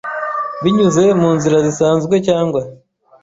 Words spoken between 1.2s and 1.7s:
mu nzira